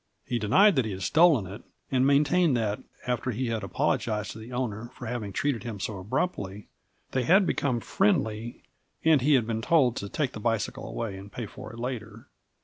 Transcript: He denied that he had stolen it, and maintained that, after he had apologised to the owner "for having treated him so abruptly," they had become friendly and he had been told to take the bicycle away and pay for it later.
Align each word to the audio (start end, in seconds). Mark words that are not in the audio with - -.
He 0.25 0.39
denied 0.39 0.75
that 0.77 0.85
he 0.85 0.93
had 0.93 1.03
stolen 1.03 1.45
it, 1.45 1.61
and 1.91 2.07
maintained 2.07 2.57
that, 2.57 2.79
after 3.05 3.29
he 3.29 3.49
had 3.49 3.63
apologised 3.63 4.31
to 4.31 4.39
the 4.39 4.51
owner 4.51 4.89
"for 4.95 5.05
having 5.05 5.31
treated 5.31 5.61
him 5.61 5.79
so 5.79 5.99
abruptly," 5.99 6.65
they 7.11 7.21
had 7.21 7.45
become 7.45 7.79
friendly 7.81 8.63
and 9.05 9.21
he 9.21 9.35
had 9.35 9.45
been 9.45 9.61
told 9.61 9.95
to 9.97 10.09
take 10.09 10.31
the 10.31 10.39
bicycle 10.39 10.89
away 10.89 11.15
and 11.17 11.31
pay 11.31 11.45
for 11.45 11.71
it 11.71 11.77
later. 11.77 12.29